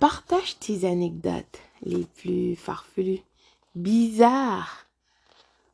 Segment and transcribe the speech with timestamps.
[0.00, 3.20] Partage tes anecdotes les plus farfelues,
[3.74, 4.86] bizarres,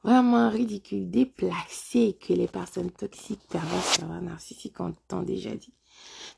[0.02, 5.72] vraiment ridicules, déplacées que les personnes toxiques, perverses, narcissiques ont déjà dit.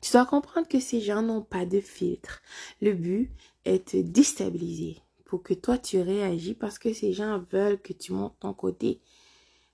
[0.01, 2.43] Tu dois comprendre que ces gens n'ont pas de filtre.
[2.79, 3.31] Le but
[3.65, 8.13] est de déstabiliser pour que toi tu réagis parce que ces gens veulent que tu
[8.13, 9.01] montes ton côté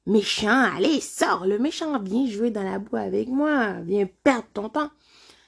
[0.06, 0.72] méchant.
[0.74, 4.90] Allez, sors, le méchant, viens jouer dans la boue avec moi, viens perdre ton temps.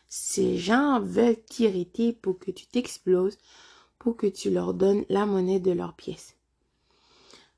[0.08, 3.38] Ces gens veulent t'irriter pour que tu t'exploses,
[4.00, 6.36] pour que tu leur donnes la monnaie de leurs pièces.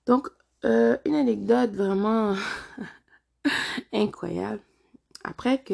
[0.05, 0.29] Donc,
[0.65, 2.35] euh, une anecdote vraiment
[3.93, 4.61] incroyable.
[5.23, 5.73] Après que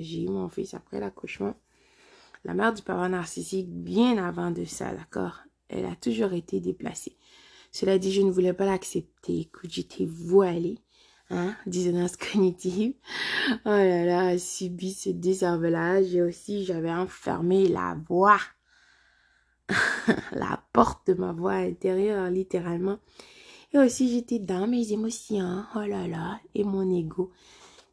[0.00, 1.54] j'ai eu mon fils, après l'accouchement,
[2.44, 7.16] la mère du parent narcissique, bien avant de ça, d'accord, elle a toujours été déplacée.
[7.70, 9.40] Cela dit, je ne voulais pas l'accepter.
[9.40, 10.78] Écoute, j'étais voilée,
[11.32, 11.56] hein,
[12.18, 12.94] cognitive.
[13.64, 18.40] Oh là là, subi ce décervelage et aussi j'avais enfermé la voix,
[20.32, 22.98] la porte de ma voix intérieure, littéralement.
[23.74, 27.32] Et aussi, j'étais dans mes émotions, oh là là, et mon ego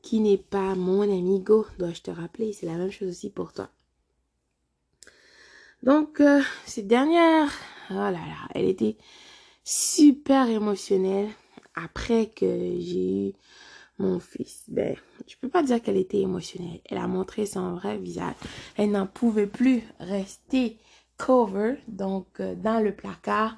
[0.01, 3.69] qui n'est pas mon amigo, dois-je te rappeler, c'est la même chose aussi pour toi.
[5.83, 7.49] Donc, euh, cette dernière,
[7.89, 8.97] oh là là, elle était
[9.63, 11.29] super émotionnelle
[11.75, 12.45] après que
[12.79, 13.33] j'ai eu
[13.97, 14.63] mon fils.
[14.67, 14.95] Ben,
[15.27, 16.79] je peux pas dire qu'elle était émotionnelle.
[16.85, 18.35] Elle a montré son vrai visage.
[18.77, 20.77] Elle n'en pouvait plus rester
[21.17, 23.57] cover, donc euh, dans le placard.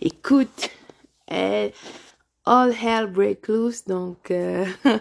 [0.00, 0.70] Écoute,
[1.26, 1.72] elle,
[2.44, 4.64] all hell break loose, donc euh,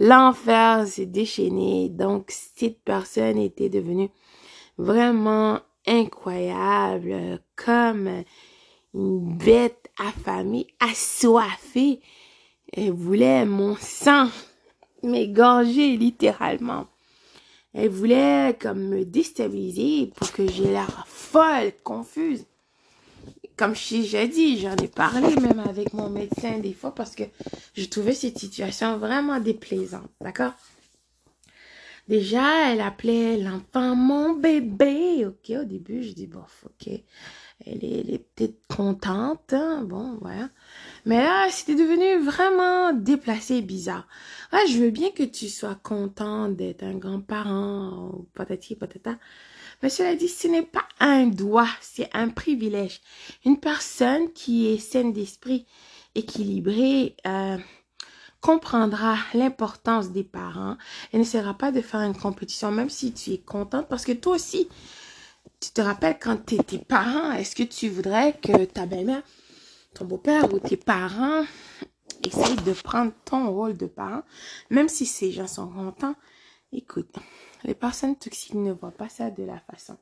[0.00, 1.88] L'enfer s'est déchaîné.
[1.88, 4.10] Donc, cette personne était devenue
[4.76, 8.24] vraiment incroyable, comme
[8.94, 12.00] une bête affamée, assoiffée.
[12.72, 14.28] Elle voulait mon sang
[15.02, 16.86] m'égorger littéralement.
[17.72, 22.46] Elle voulait comme me déstabiliser pour que j'ai l'air folle, confuse
[23.56, 27.22] comme j'ai dit, j'en ai parlé même avec mon médecin des fois parce que
[27.74, 30.52] je trouvais cette situation vraiment déplaisante, d'accord?
[32.08, 35.52] Déjà, elle appelait l'enfant mon bébé, ok?
[35.62, 36.92] Au début, je dis, bof, ok.
[37.66, 39.84] Elle est, est peut-être contente, hein?
[39.84, 40.50] bon, voilà.
[41.06, 44.06] Mais là, c'était devenu vraiment déplacé et bizarre.
[44.52, 49.16] Ouais, je veux bien que tu sois content d'être un grand-parent, patati patata.
[49.82, 53.00] Mais cela dit, ce n'est pas un droit, c'est un privilège.
[53.46, 55.66] Une personne qui est saine d'esprit,
[56.14, 57.56] équilibrée, euh,
[58.44, 60.76] comprendra l'importance des parents
[61.14, 64.34] et n'essaiera pas de faire une compétition, même si tu es contente, parce que toi
[64.34, 64.68] aussi,
[65.60, 69.22] tu te rappelles quand tu tes parents, est-ce que tu voudrais que ta belle-mère,
[69.94, 71.42] ton beau-père ou tes parents
[72.22, 74.24] essayent de prendre ton rôle de parent,
[74.68, 76.14] même si ces gens sont contents?
[76.70, 77.14] Écoute,
[77.62, 79.96] les personnes toxiques ne voient pas ça de la façon.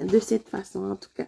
[0.00, 1.26] De cette façon, en tout cas.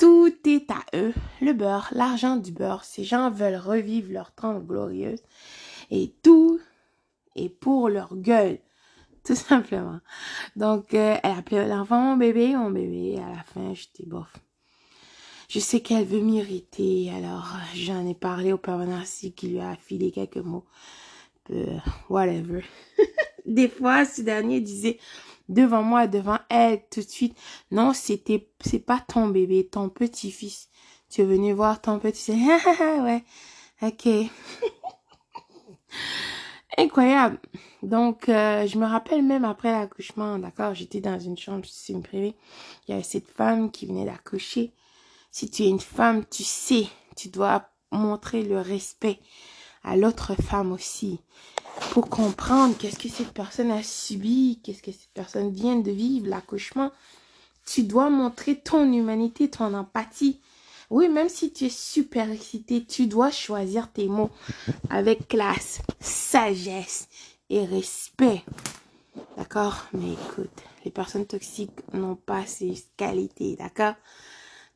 [0.00, 1.12] Tout est à eux.
[1.42, 2.84] Le beurre, l'argent du beurre.
[2.84, 5.20] Ces gens veulent revivre leur temps glorieuse.
[5.90, 6.58] Et tout
[7.36, 8.58] est pour leur gueule.
[9.24, 10.00] Tout simplement.
[10.56, 13.18] Donc, euh, elle appelait l'enfant mon bébé, mon bébé.
[13.18, 14.34] À la fin, j'étais bof.
[15.50, 18.80] Je sais qu'elle veut m'irriter, alors j'en ai parlé au père
[19.36, 20.64] qui lui a affilé quelques mots.
[21.50, 21.76] Euh,
[22.08, 22.62] whatever.
[23.46, 24.98] Des fois, ce dernier disait
[25.50, 27.36] devant moi, devant elle, tout de suite,
[27.70, 30.68] non, c'était, c'est pas ton bébé, ton petit-fils.
[31.10, 32.38] Tu es venu voir ton petit-fils.
[33.02, 33.24] ouais,
[33.82, 34.08] ok.
[36.78, 37.38] Incroyable.
[37.82, 42.02] Donc, euh, je me rappelle même après l'accouchement, d'accord, j'étais dans une chambre, c'est une
[42.02, 42.36] privée.
[42.86, 44.72] Il y avait cette femme qui venait d'accoucher.
[45.32, 49.18] Si tu es une femme, tu sais, tu dois montrer le respect
[49.82, 51.20] à l'autre femme aussi
[51.92, 56.28] pour comprendre qu'est-ce que cette personne a subi, qu'est-ce que cette personne vient de vivre,
[56.28, 56.92] l'accouchement.
[57.66, 60.40] Tu dois montrer ton humanité, ton empathie.
[60.90, 64.30] Oui, même si tu es super excité, tu dois choisir tes mots
[64.90, 67.08] avec classe, sagesse
[67.48, 68.42] et respect.
[69.36, 69.86] D'accord?
[69.92, 73.94] Mais écoute, les personnes toxiques n'ont pas ces qualités, d'accord?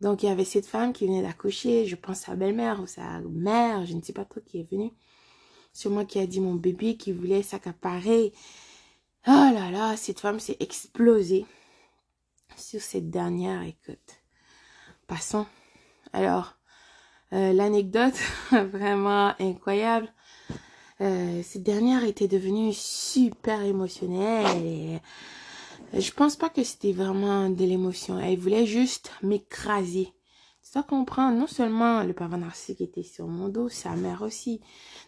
[0.00, 3.20] Donc, il y avait cette femme qui venait d'accoucher, je pense sa belle-mère ou sa
[3.30, 4.92] mère, je ne sais pas trop qui est venue.
[5.86, 8.32] Moi qui a dit mon bébé qui voulait s'accaparer.
[9.26, 11.44] Oh là là, cette femme s'est explosée
[12.56, 13.62] sur cette dernière.
[13.62, 14.22] Écoute,
[15.06, 15.46] passons.
[16.12, 16.56] Alors,
[17.32, 18.14] euh, l'anecdote
[18.52, 20.10] vraiment incroyable.
[21.00, 25.00] Euh, cette dernière était devenue super émotionnelle et
[25.92, 28.18] je pense pas que c'était vraiment de l'émotion.
[28.18, 30.12] Elle voulait juste m'écraser.
[30.74, 34.60] Tu dois comprendre, non seulement le parent narcissique était sur mon dos, sa mère aussi.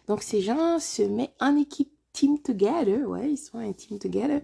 [0.07, 3.05] Donc, ces gens se mettent en équipe team together.
[3.05, 4.39] Ouais, ils sont un team together.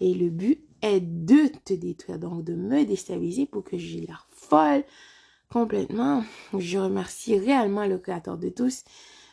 [0.00, 4.26] Et le but est de te détruire, donc de me déstabiliser pour que j'ai l'air
[4.30, 4.84] folle
[5.50, 6.24] complètement.
[6.58, 8.84] Je remercie réellement le Créateur de tous,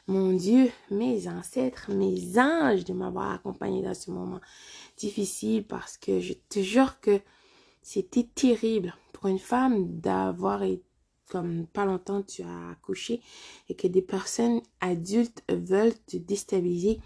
[0.07, 4.41] mon Dieu, mes ancêtres, mes anges de m'avoir accompagné dans ce moment
[4.97, 7.21] difficile parce que je te jure que
[7.81, 10.90] c'était terrible pour une femme d'avoir été
[11.31, 13.21] comme pas longtemps tu as accouché
[13.69, 16.99] et que des personnes adultes veulent te déstabiliser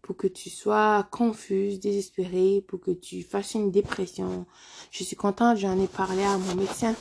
[0.00, 4.46] pour que tu sois confuse, désespérée, pour que tu fasses une dépression.
[4.92, 6.94] Je suis contente, j'en ai parlé à mon médecin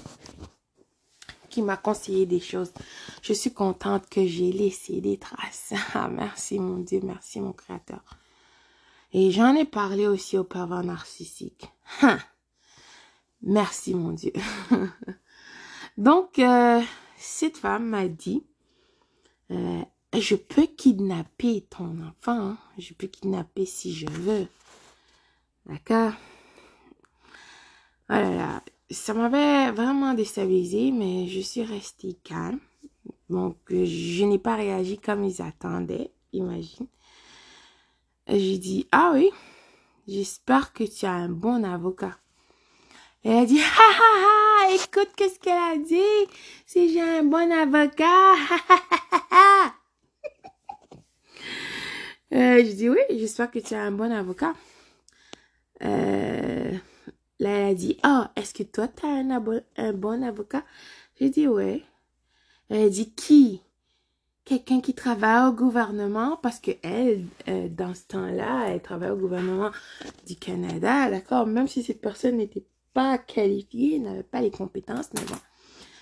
[1.49, 2.73] qui m'a conseillé des choses.
[3.21, 5.73] Je suis contente que j'ai laissé des traces.
[5.93, 8.03] Ah, merci mon Dieu, merci mon Créateur.
[9.13, 11.69] Et j'en ai parlé aussi au pervers narcissique.
[13.43, 14.33] Merci mon Dieu.
[15.97, 16.81] Donc, euh,
[17.17, 18.43] cette femme m'a dit,
[19.51, 19.81] euh,
[20.13, 22.49] je peux kidnapper ton enfant.
[22.49, 22.57] Hein.
[22.77, 24.47] Je peux kidnapper si je veux.
[25.65, 26.13] D'accord?
[28.07, 28.63] Voilà.
[28.65, 32.59] Oh ça m'avait vraiment déstabilisé, mais je suis restée calme.
[33.29, 36.87] Donc, je n'ai pas réagi comme ils attendaient, imagine.
[38.27, 39.31] J'ai dit, ah oui,
[40.07, 42.17] j'espère que tu as un bon avocat.
[43.23, 46.31] Elle a dit, ha ha ha, écoute qu'est-ce qu'elle a dit?
[46.65, 48.33] Si j'ai un bon avocat.
[52.33, 54.53] Euh, je dis oui, j'espère que tu as un bon avocat.
[55.83, 56.71] Euh,
[57.39, 59.29] là, elle a dit, oh, est-ce que toi, tu as un,
[59.77, 60.63] un, bon avocat?
[61.19, 61.85] J'ai dit oui.
[62.69, 63.61] Elle a dit, qui?
[64.43, 69.17] Quelqu'un qui travaille au gouvernement, parce que elle, euh, dans ce temps-là, elle travaille au
[69.17, 69.71] gouvernement
[70.25, 71.45] du Canada, d'accord?
[71.47, 72.65] Même si cette personne n'était
[72.97, 75.35] pas qualifiée, n'avait pas les compétences, mais bon,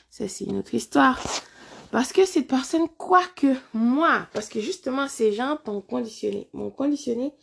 [0.10, 1.22] ça c'est une autre histoire.
[1.92, 6.70] Parce que cette personne, quoi que moi, parce que justement, ces gens t'ont conditionné, m'ont
[6.70, 7.34] conditionné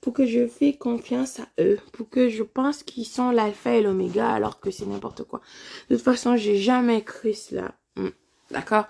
[0.00, 3.82] pour que je fais confiance à eux, pour que je pense qu'ils sont l'alpha et
[3.82, 5.42] l'oméga alors que c'est n'importe quoi.
[5.90, 7.74] De toute façon, j'ai jamais cru cela.
[7.96, 8.08] Hmm.
[8.52, 8.86] D'accord?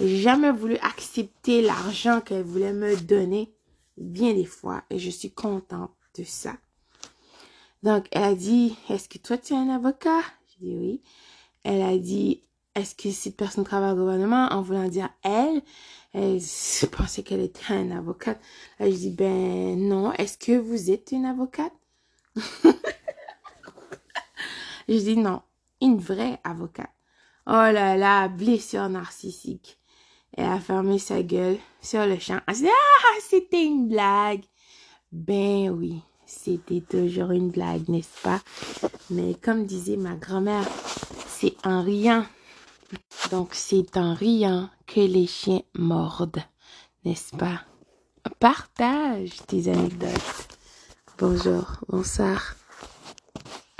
[0.00, 3.52] J'ai jamais voulu accepter l'argent qu'elle voulait me donner
[3.98, 6.54] bien des fois et je suis contente de ça.
[7.82, 10.22] Donc, elle a dit, est-ce que toi tu es un avocat?
[10.48, 11.02] J'ai dit oui.
[11.64, 12.42] Elle a dit,
[12.74, 14.46] est-ce que cette personne travaille au gouvernement?
[14.52, 15.62] En voulant dire elle,
[16.14, 16.38] elle
[16.92, 18.40] pensait qu'elle était une avocate.
[18.78, 21.72] je dis ben non, est-ce que vous êtes une avocate?
[24.88, 25.42] je dis non,
[25.80, 26.92] une vraie avocate.
[27.46, 29.78] Oh là là, blessure narcissique.
[30.36, 32.40] Elle a fermé sa gueule sur le champ.
[32.46, 34.44] Elle dit ah, c'était une blague.
[35.10, 38.40] Ben oui, c'était toujours une blague, n'est-ce pas?
[39.10, 40.68] Mais comme disait ma grand-mère,
[41.26, 42.26] c'est un rien
[43.30, 46.42] donc, c'est en riant que les chiens mordent,
[47.04, 47.60] n'est-ce pas?
[48.38, 50.48] Partage tes anecdotes.
[51.18, 52.57] Bonjour, bonsoir.